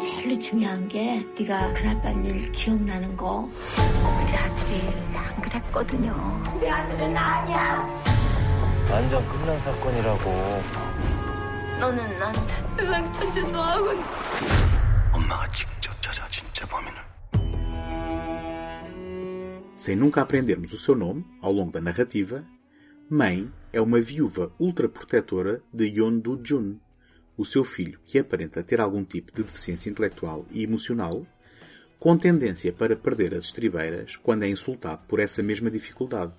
제일 0.00 0.38
중요한 0.38 0.86
게 0.88 1.24
네가 1.38 1.72
그날 1.72 2.00
밤 2.02 2.24
일 2.24 2.52
기억나는 2.52 3.16
거 3.16 3.48
우리 4.22 4.34
아들이 4.34 4.82
안 5.16 5.40
그랬거든요. 5.40 6.42
내 6.60 6.68
아들은 6.68 7.16
아니야. 7.16 7.86
완전 8.90 9.26
끝난 9.28 9.58
사건이라고. 9.58 10.30
너는 11.80 12.18
나한테 12.18 12.54
세상 12.76 13.12
천재 13.12 13.40
너하고 13.42 13.90
엄마가 15.12 15.48
직접 15.48 16.02
찾아 16.02 16.28
진짜 16.28 16.66
범인을. 16.66 16.98
Sem 19.76 19.96
nunca 19.98 20.22
aprendermos 20.22 20.72
o 20.74 20.76
seu 20.76 20.94
nome 20.96 21.24
ao 21.40 21.52
longo 21.52 21.70
da 21.72 21.80
narrativa, 21.80 22.42
Mãe 23.10 23.50
é 23.72 23.80
uma 23.80 24.02
viúva 24.02 24.52
ultraprotetora 24.58 25.62
de 25.72 25.86
Yeon 25.86 26.18
Do-jun, 26.18 26.76
o 27.38 27.44
seu 27.46 27.64
filho 27.64 27.98
que 28.04 28.18
aparenta 28.18 28.62
ter 28.62 28.82
algum 28.82 29.02
tipo 29.02 29.32
de 29.32 29.44
deficiência 29.44 29.88
intelectual 29.88 30.44
e 30.50 30.62
emocional, 30.62 31.26
com 31.98 32.18
tendência 32.18 32.70
para 32.70 32.94
perder 32.94 33.34
as 33.34 33.46
estribeiras 33.46 34.14
quando 34.16 34.42
é 34.42 34.48
insultado 34.50 35.00
por 35.08 35.20
essa 35.20 35.42
mesma 35.42 35.70
dificuldade. 35.70 36.34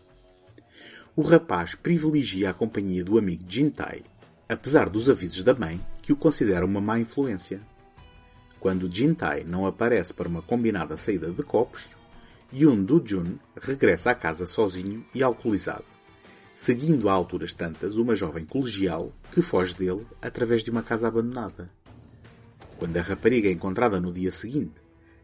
O 1.15 1.23
rapaz 1.23 1.73
privilegia 1.73 2.51
a 2.51 2.53
companhia 2.53 3.03
do 3.03 3.17
amigo 3.17 3.45
Jintai, 3.47 4.03
apesar 4.47 4.91
dos 4.91 5.09
avisos 5.09 5.41
da 5.41 5.55
mãe 5.55 5.83
que 6.03 6.13
o 6.13 6.15
considera 6.15 6.63
uma 6.63 6.79
má 6.79 6.99
influência. 6.99 7.61
Quando 8.59 8.93
Jintai 8.93 9.43
não 9.43 9.65
aparece 9.65 10.13
para 10.13 10.29
uma 10.29 10.43
combinada 10.43 10.95
saída 10.97 11.31
de 11.31 11.41
copos, 11.41 11.95
Yoon 12.53 12.83
Do-jun 12.83 13.39
regressa 13.59 14.11
à 14.11 14.15
casa 14.15 14.45
sozinho 14.45 15.03
e 15.15 15.23
alcoolizado, 15.23 15.98
seguindo 16.58 17.08
a 17.08 17.12
alturas 17.12 17.52
tantas 17.52 17.96
uma 17.96 18.14
jovem 18.14 18.44
colegial 18.44 19.12
que 19.32 19.42
foge 19.42 19.74
dele 19.74 20.06
através 20.22 20.62
de 20.62 20.70
uma 20.70 20.82
casa 20.82 21.08
abandonada. 21.08 21.70
Quando 22.78 22.96
a 22.96 23.02
rapariga 23.02 23.48
é 23.48 23.52
encontrada 23.52 24.00
no 24.00 24.12
dia 24.12 24.30
seguinte, 24.30 24.74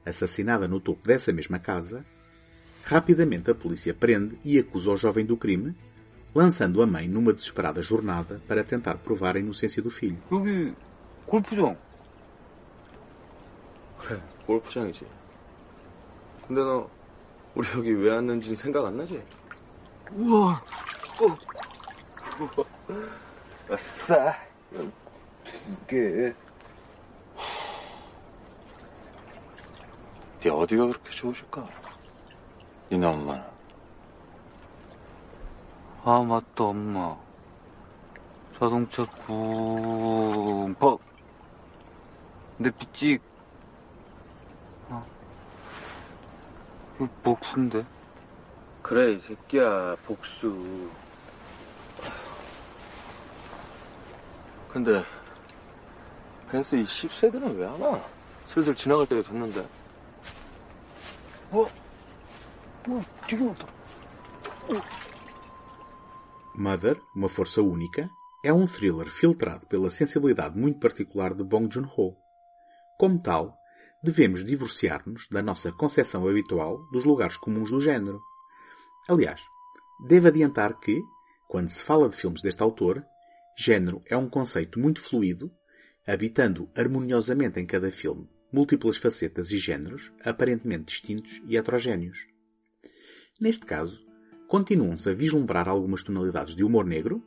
assassinada 0.05 0.67
no 0.67 0.81
topo 0.81 1.07
dessa 1.07 1.33
mesma 1.33 1.59
casa, 1.59 2.05
rapidamente 2.85 3.51
a 3.51 3.55
polícia 3.55 3.95
prende 3.95 4.39
e 4.45 4.59
acusa 4.59 4.91
o 4.91 4.97
jovem 4.97 5.25
do 5.25 5.37
crime, 5.37 5.75
lançando 6.35 6.83
a 6.83 6.87
mãe 6.87 7.09
numa 7.09 7.33
desesperada 7.33 7.83
jornada 7.83 8.41
para 8.47 8.65
tentar 8.65 8.97
provar 8.99 9.37
a 9.37 9.41
inocência 9.41 9.83
do 9.83 9.91
filho. 9.91 10.19
여기 10.31 10.75
골프장. 11.27 11.77
그래, 13.99 14.21
골프장이지. 14.47 15.07
근데 16.47 16.61
너 16.63 16.89
우리 17.55 17.69
여기 17.77 17.93
왜 17.93 18.11
왔는지 18.11 18.57
생각 18.57 18.85
안 18.85 18.97
나지? 18.97 19.23
우와. 20.13 20.63
어. 21.22 21.38
아싸. 23.72 24.36
이게 24.72 26.34
네 30.42 30.50
어디가 30.50 30.88
그렇게 30.88 31.10
좋으실까? 31.10 31.66
니네 32.92 33.08
엄마는. 33.08 33.44
아 36.04 36.22
맞다 36.22 36.66
엄마. 36.66 37.18
자동차 38.60 39.06
쿵퍽. 39.26 41.02
내 42.58 42.70
삐찍. 42.70 43.22
아. 44.90 45.04
이거 46.98 47.08
복수인데. 47.24 47.86
그래 48.84 49.14
이 49.14 49.20
새끼야 49.20 49.96
복수. 50.06 50.92
근데 54.75 55.05
벤스 56.51 56.77
이 56.77 56.85
10세들은 56.85 57.57
왜 57.59 57.67
안 57.67 57.81
와? 57.81 58.05
슬슬 58.45 58.75
지나갈 58.75 59.07
때가 59.07 59.23
됐는데. 59.23 59.67
뭐? 61.51 61.69
뭐 62.87 63.03
지금 63.29 63.55
Mother, 66.55 67.01
uma 67.15 67.29
força 67.29 67.63
única, 67.63 68.11
é 68.45 68.53
um 68.53 68.67
thriller 68.67 69.09
filtrado 69.09 69.67
pela 69.67 69.91
sensibilidade 69.91 70.59
muito 70.59 70.79
particular 70.79 71.35
de 71.35 71.43
Bong 71.45 71.73
Joon-ho. 71.73 72.17
Como 72.99 73.19
tal, 73.23 73.57
devemos 74.03 74.45
divorciar-nos 74.45 75.27
da 75.31 75.43
nossa 75.43 75.73
concepção 75.73 76.27
habitual 76.29 76.79
dos 76.93 77.05
lugares 77.05 77.37
comuns 77.37 77.71
do 77.71 77.81
género. 77.81 78.21
Aliás, 79.09 79.41
devo 80.07 80.29
adiantar 80.29 80.79
que, 80.79 81.03
quando 81.49 81.69
se 81.69 81.83
fala 81.83 82.09
de 82.09 82.17
filmes 82.17 82.43
deste 82.43 82.63
autor, 82.63 83.05
género 83.56 84.02
é 84.06 84.18
um 84.18 84.30
conceito 84.30 84.80
muito 84.80 85.02
fluido, 85.02 85.52
habitando 86.06 86.70
harmoniosamente 86.76 87.60
em 87.60 87.66
cada 87.66 87.90
filme 87.90 88.28
múltiplas 88.52 88.98
facetas 88.98 89.52
e 89.52 89.58
géneros 89.58 90.14
aparentemente 90.24 90.86
distintos 90.86 91.42
e 91.46 91.58
heterogéneos. 91.58 92.26
Neste 93.40 93.66
caso, 93.66 94.08
continuam-se 94.48 95.10
a 95.10 95.14
vislumbrar 95.14 95.68
algumas 95.68 96.04
tonalidades 96.04 96.56
de 96.56 96.64
humor 96.64 96.86
negro, 96.86 97.22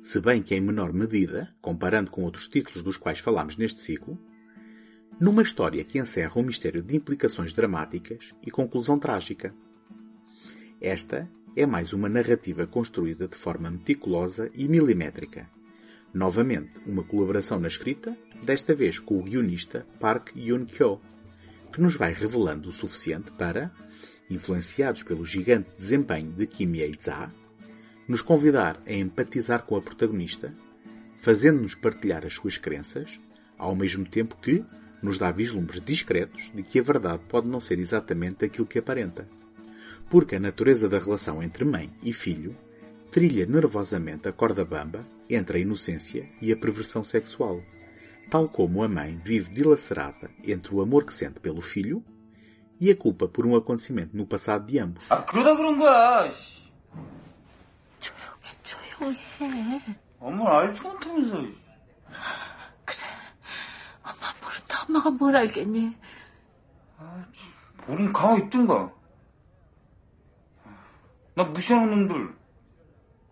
se 0.00 0.18
bem 0.20 0.42
que 0.42 0.54
em 0.54 0.60
menor 0.60 0.92
medida, 0.92 1.54
comparando 1.60 2.10
com 2.10 2.22
outros 2.22 2.48
títulos 2.48 2.82
dos 2.82 2.96
quais 2.96 3.18
falámos 3.18 3.58
neste 3.58 3.80
ciclo, 3.80 4.18
numa 5.20 5.42
história 5.42 5.84
que 5.84 5.98
encerra 5.98 6.40
um 6.40 6.44
mistério 6.44 6.82
de 6.82 6.96
implicações 6.96 7.52
dramáticas 7.52 8.34
e 8.42 8.50
conclusão 8.50 8.98
trágica. 8.98 9.54
Esta 10.80 11.30
é 11.54 11.66
mais 11.66 11.92
uma 11.92 12.08
narrativa 12.08 12.66
construída 12.66 13.28
de 13.28 13.36
forma 13.36 13.70
meticulosa 13.70 14.50
e 14.54 14.66
milimétrica. 14.66 15.46
Novamente, 16.12 16.80
uma 16.86 17.04
colaboração 17.04 17.60
na 17.60 17.68
escrita, 17.68 18.16
desta 18.42 18.74
vez 18.74 18.98
com 18.98 19.18
o 19.18 19.22
guionista 19.22 19.86
Park 20.00 20.30
Yoon-kyo, 20.36 21.00
que 21.72 21.80
nos 21.80 21.94
vai 21.94 22.12
revelando 22.12 22.68
o 22.68 22.72
suficiente 22.72 23.30
para, 23.32 23.70
influenciados 24.28 25.04
pelo 25.04 25.24
gigante 25.24 25.70
desempenho 25.78 26.32
de 26.32 26.46
Kim 26.46 26.72
Ye-za, 26.74 27.30
nos 28.08 28.22
convidar 28.22 28.82
a 28.86 28.92
empatizar 28.92 29.62
com 29.62 29.76
a 29.76 29.80
protagonista, 29.80 30.52
fazendo-nos 31.18 31.76
partilhar 31.76 32.26
as 32.26 32.34
suas 32.34 32.58
crenças, 32.58 33.20
ao 33.56 33.76
mesmo 33.76 34.04
tempo 34.04 34.36
que 34.42 34.64
nos 35.00 35.16
dá 35.16 35.30
vislumbres 35.30 35.80
discretos 35.80 36.50
de 36.52 36.64
que 36.64 36.80
a 36.80 36.82
verdade 36.82 37.22
pode 37.28 37.46
não 37.46 37.60
ser 37.60 37.78
exatamente 37.78 38.44
aquilo 38.44 38.66
que 38.66 38.80
aparenta. 38.80 39.28
Porque 40.08 40.34
a 40.34 40.40
natureza 40.40 40.88
da 40.88 40.98
relação 40.98 41.40
entre 41.40 41.64
mãe 41.64 41.88
e 42.02 42.12
filho 42.12 42.56
trilha 43.11 43.45
nervosamente 43.45 44.27
a 44.27 44.33
corda 44.33 44.65
bamba 44.65 45.05
entre 45.29 45.57
a 45.57 45.61
inocência 45.61 46.29
e 46.41 46.51
a 46.51 46.57
perversão 46.57 47.03
sexual, 47.03 47.61
tal 48.29 48.47
como 48.49 48.83
a 48.83 48.87
mãe 48.87 49.17
vive 49.23 49.49
dilacerada 49.51 50.29
entre 50.43 50.75
o 50.75 50.81
amor 50.81 51.05
que 51.05 51.13
sente 51.13 51.39
pelo 51.39 51.61
filho 51.61 52.03
e 52.79 52.91
a 52.91 52.95
culpa 52.95 53.27
por 53.27 53.45
um 53.45 53.55
acontecimento 53.55 54.15
no 54.17 54.25
passado 54.25 54.65
de 54.65 54.79
ambos. 54.79 55.05
아, 55.09 55.23
그러다 55.23 55.55
그런 55.55 55.77
거야. 55.77 56.29
조용해, 57.99 59.21
조용해. 59.39 59.81
엄마 60.19 60.59
알지 60.59 60.81
못하면서. 60.81 61.35
엄마 64.03 64.33
모른다. 64.41 64.85
엄마가 64.87 65.09
뭘 65.11 65.35
알겠니? 65.35 65.95
모르면 67.87 68.13
가만히 68.13 68.45
있든가. 68.45 68.91
나 71.35 71.43
무시하는 71.43 72.07
놈들 72.07 72.35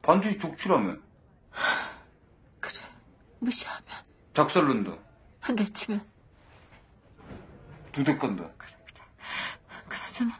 반드시 0.08 0.38
족치라며. 0.38 0.96
그래, 2.60 2.80
무시하면 3.40 3.84
작살난다. 4.32 4.96
한 5.42 5.54
대 5.54 5.64
치면 5.70 6.00
두 7.92 8.02
대 8.04 8.16
간다. 8.16 8.50
그래서는 9.86 10.32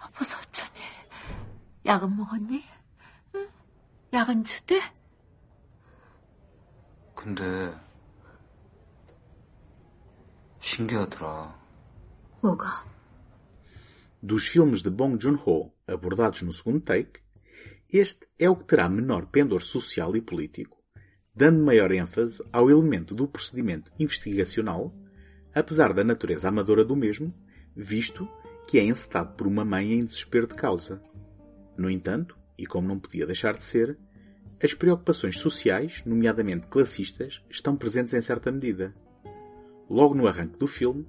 아파서 0.00 0.38
어쩌니? 0.38 0.70
약은 1.84 2.16
먹었니? 2.16 2.64
응? 3.34 3.48
약은 4.12 4.44
주대? 4.44 4.80
근데 7.16 7.74
신기하더라. 10.60 11.58
뭐가? 12.40 12.86
Dos 14.22 14.48
filmes 14.48 14.82
de 14.84 14.90
Bong 14.90 15.18
Joon-ho 15.20 15.72
abordados 15.88 16.42
no 16.44 16.52
segundo 16.52 16.84
take, 16.84 17.20
este 17.92 18.25
é 18.38 18.48
o 18.50 18.56
que 18.56 18.64
terá 18.64 18.88
menor 18.88 19.26
pendor 19.26 19.62
social 19.62 20.14
e 20.14 20.20
político, 20.20 20.76
dando 21.34 21.64
maior 21.64 21.90
ênfase 21.90 22.42
ao 22.52 22.70
elemento 22.70 23.14
do 23.14 23.26
procedimento 23.26 23.90
investigacional, 23.98 24.94
apesar 25.54 25.92
da 25.94 26.04
natureza 26.04 26.48
amadora 26.48 26.84
do 26.84 26.94
mesmo, 26.94 27.34
visto 27.74 28.28
que 28.66 28.78
é 28.78 28.84
encetado 28.84 29.34
por 29.36 29.46
uma 29.46 29.64
mãe 29.64 29.92
em 29.92 30.04
desespero 30.04 30.46
de 30.46 30.54
causa. 30.54 31.02
No 31.78 31.90
entanto, 31.90 32.36
e 32.58 32.66
como 32.66 32.88
não 32.88 32.98
podia 32.98 33.26
deixar 33.26 33.56
de 33.56 33.64
ser, 33.64 33.98
as 34.62 34.74
preocupações 34.74 35.38
sociais, 35.38 36.02
nomeadamente 36.04 36.66
classistas, 36.66 37.42
estão 37.50 37.76
presentes 37.76 38.14
em 38.14 38.20
certa 38.20 38.50
medida. 38.50 38.94
Logo 39.88 40.14
no 40.14 40.26
arranque 40.26 40.58
do 40.58 40.66
filme, 40.66 41.06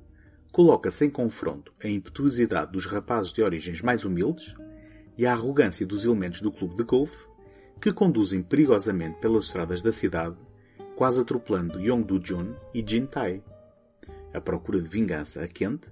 coloca-se 0.52 1.06
em 1.06 1.10
confronto 1.10 1.74
a 1.84 1.88
impetuosidade 1.88 2.72
dos 2.72 2.86
rapazes 2.86 3.32
de 3.32 3.42
origens 3.42 3.82
mais 3.82 4.06
humildes 4.06 4.54
e 5.18 5.26
a 5.26 5.34
arrogância 5.34 5.86
dos 5.86 6.06
elementos 6.06 6.42
do 6.42 6.52
clube 6.52 6.76
de 6.76 6.84
golfe 6.84 7.26
que 7.82 7.92
conduzem 7.92 8.42
perigosamente 8.42 9.20
pelas 9.20 9.46
estradas 9.46 9.82
da 9.82 9.92
cidade, 9.92 10.36
quase 10.96 11.22
atropelando 11.22 11.80
Yong 11.80 12.04
Do-jun 12.04 12.56
e 12.74 12.84
Jin 12.86 13.06
Tai. 13.06 13.44
A 14.34 14.42
procura 14.42 14.82
de 14.82 14.90
vingança 14.90 15.44
a 15.44 15.48
quente 15.48 15.90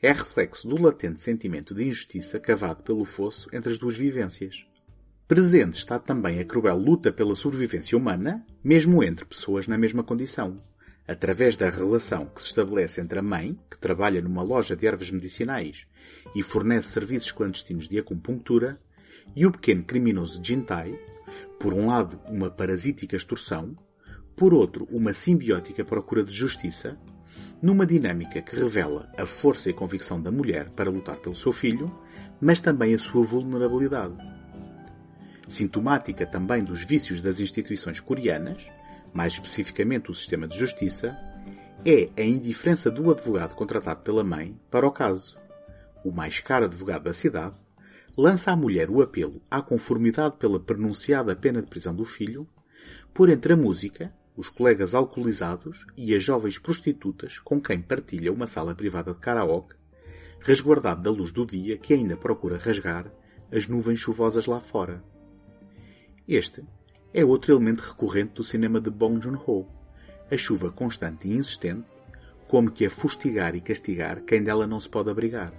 é 0.00 0.12
reflexo 0.12 0.68
do 0.68 0.80
latente 0.80 1.20
sentimento 1.20 1.74
de 1.74 1.86
injustiça 1.86 2.38
cavado 2.38 2.82
pelo 2.82 3.04
fosso 3.04 3.48
entre 3.52 3.72
as 3.72 3.78
duas 3.78 3.96
vivências. 3.96 4.66
Presente 5.26 5.74
está 5.74 5.98
também 5.98 6.38
a 6.38 6.44
cruel 6.44 6.78
luta 6.78 7.12
pela 7.12 7.34
sobrevivência 7.34 7.98
humana, 7.98 8.46
mesmo 8.62 9.02
entre 9.02 9.24
pessoas 9.24 9.66
na 9.66 9.76
mesma 9.76 10.02
condição, 10.02 10.62
através 11.08 11.56
da 11.56 11.70
relação 11.70 12.26
que 12.26 12.42
se 12.42 12.48
estabelece 12.48 13.00
entre 13.00 13.18
a 13.18 13.22
mãe, 13.22 13.58
que 13.70 13.78
trabalha 13.78 14.20
numa 14.20 14.42
loja 14.42 14.76
de 14.76 14.86
ervas 14.86 15.10
medicinais 15.10 15.86
e 16.36 16.42
fornece 16.42 16.90
serviços 16.90 17.32
clandestinos 17.32 17.88
de 17.88 17.98
acupuntura, 17.98 18.78
e 19.34 19.46
o 19.46 19.50
pequeno 19.50 19.82
criminoso 19.84 20.38
Jintai, 20.44 20.98
por 21.58 21.72
um 21.72 21.86
lado 21.86 22.20
uma 22.26 22.50
parasítica 22.50 23.16
extorsão, 23.16 23.74
por 24.36 24.52
outro 24.52 24.86
uma 24.90 25.14
simbiótica 25.14 25.82
procura 25.82 26.22
de 26.22 26.32
justiça, 26.32 26.98
numa 27.62 27.86
dinâmica 27.86 28.42
que 28.42 28.54
revela 28.54 29.10
a 29.16 29.24
força 29.24 29.70
e 29.70 29.72
convicção 29.72 30.20
da 30.20 30.30
mulher 30.30 30.70
para 30.70 30.90
lutar 30.90 31.16
pelo 31.16 31.34
seu 31.34 31.52
filho, 31.52 31.92
mas 32.40 32.60
também 32.60 32.94
a 32.94 32.98
sua 32.98 33.24
vulnerabilidade. 33.24 34.16
Sintomática 35.48 36.26
também 36.26 36.62
dos 36.62 36.84
vícios 36.84 37.22
das 37.22 37.40
instituições 37.40 37.98
coreanas, 37.98 38.70
mais 39.12 39.34
especificamente 39.34 40.10
o 40.10 40.14
sistema 40.14 40.46
de 40.46 40.58
justiça, 40.58 41.16
é 41.84 42.10
a 42.16 42.24
indiferença 42.24 42.90
do 42.90 43.10
advogado 43.10 43.54
contratado 43.54 44.02
pela 44.02 44.24
mãe 44.24 44.58
para 44.70 44.86
o 44.86 44.92
caso. 44.92 45.38
O 46.04 46.10
mais 46.10 46.40
caro 46.40 46.64
advogado 46.64 47.04
da 47.04 47.12
cidade 47.12 47.54
lança 48.16 48.50
à 48.50 48.56
mulher 48.56 48.90
o 48.90 49.00
apelo 49.00 49.40
à 49.50 49.62
conformidade 49.62 50.36
pela 50.38 50.58
pronunciada 50.58 51.36
pena 51.36 51.62
de 51.62 51.68
prisão 51.68 51.94
do 51.94 52.04
filho, 52.04 52.48
por 53.14 53.28
entre 53.28 53.52
a 53.52 53.56
música, 53.56 54.12
os 54.36 54.48
colegas 54.48 54.94
alcoolizados 54.94 55.86
e 55.96 56.14
as 56.14 56.22
jovens 56.22 56.58
prostitutas 56.58 57.38
com 57.38 57.60
quem 57.60 57.80
partilha 57.80 58.32
uma 58.32 58.46
sala 58.46 58.74
privada 58.74 59.12
de 59.12 59.20
karaoke, 59.20 59.74
resguardado 60.40 61.02
da 61.02 61.10
luz 61.10 61.32
do 61.32 61.44
dia 61.44 61.76
que 61.76 61.94
ainda 61.94 62.16
procura 62.16 62.56
rasgar 62.56 63.10
as 63.52 63.66
nuvens 63.66 64.00
chuvosas 64.00 64.46
lá 64.46 64.60
fora. 64.60 65.02
Este 66.26 66.64
é 67.12 67.24
outro 67.24 67.52
elemento 67.52 67.80
recorrente 67.80 68.34
do 68.34 68.44
cinema 68.44 68.80
de 68.80 68.90
Bong 68.90 69.20
Joon-ho, 69.20 69.66
a 70.30 70.36
chuva 70.36 70.70
constante 70.70 71.26
e 71.28 71.36
insistente, 71.36 71.84
como 72.46 72.70
que 72.70 72.86
a 72.86 72.90
fustigar 72.90 73.54
e 73.54 73.60
castigar 73.60 74.22
quem 74.22 74.42
dela 74.42 74.66
não 74.66 74.80
se 74.80 74.88
pode 74.88 75.10
abrigar. 75.10 75.52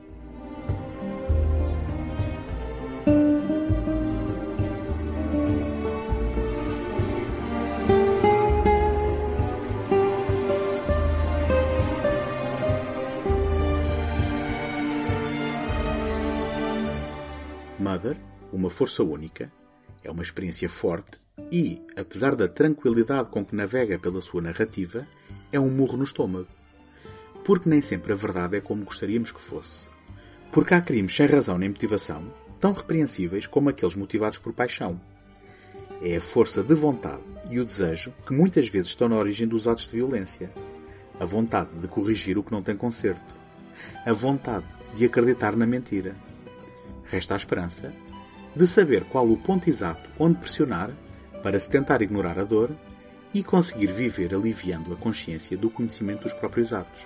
Mother, 17.80 18.18
uma 18.52 18.70
força 18.70 19.02
única, 19.04 19.52
é 20.04 20.12
uma 20.12 20.24
experiência 20.24 20.70
forte 20.70 21.20
e, 21.52 21.82
apesar 21.96 22.36
da 22.36 22.48
tranquilidade 22.48 23.30
com 23.30 23.46
que 23.46 23.56
navega 23.56 23.98
pela 23.98 24.22
sua 24.22 24.42
narrativa, 24.42 25.08
é 25.52 25.60
um 25.60 25.70
murro 25.70 25.98
no 25.98 26.04
estômago. 26.04 26.48
Porque 27.44 27.70
nem 27.70 27.82
sempre 27.82 28.12
a 28.12 28.16
verdade 28.16 28.58
é 28.58 28.62
como 28.62 28.84
gostaríamos 28.84 29.32
que 29.32 29.42
fosse. 29.42 29.88
Porque 30.52 30.74
há 30.74 30.82
crimes 30.82 31.16
sem 31.16 31.26
razão 31.26 31.58
nem 31.58 31.70
motivação, 31.70 32.32
tão 32.60 32.74
repreensíveis 32.74 33.48
como 33.48 33.70
aqueles 33.70 33.96
motivados 33.96 34.38
por 34.38 34.54
paixão. 34.54 35.00
É 36.02 36.18
a 36.18 36.22
força 36.22 36.64
de 36.64 36.74
vontade 36.74 37.24
e 37.50 37.60
o 37.60 37.66
desejo 37.66 38.14
que 38.26 38.34
muitas 38.34 38.68
vezes 38.68 38.90
estão 38.90 39.10
na 39.10 39.18
origem 39.18 39.48
dos 39.48 39.68
atos 39.68 39.86
de 39.86 39.92
violência. 39.92 40.52
A 41.20 41.26
vontade 41.26 41.72
de 41.80 41.88
corrigir 41.88 42.38
o 42.38 42.44
que 42.44 42.52
não 42.52 42.62
tem 42.62 42.76
conserto. 42.76 43.36
A 44.06 44.14
vontade 44.14 44.66
de 44.96 45.06
acreditar 45.06 45.56
na 45.56 45.66
mentira. 45.66 46.16
Resta 47.04 47.34
a 47.34 47.38
esperança 47.38 47.94
de 48.56 48.68
saber 48.68 49.06
qual 49.06 49.30
o 49.30 49.38
ponto 49.38 49.70
exato 49.70 50.10
onde 50.18 50.38
pressionar 50.38 50.92
para 51.42 51.60
se 51.60 51.70
tentar 51.70 52.02
ignorar 52.02 52.40
a 52.40 52.44
dor 52.44 52.72
e 53.34 53.44
conseguir 53.44 53.92
viver 53.92 54.34
aliviando 54.34 54.94
a 54.94 54.98
consciência 54.98 55.58
do 55.58 55.70
conhecimento 55.70 56.24
dos 56.24 56.34
próprios 56.34 56.74
atos. 56.74 57.06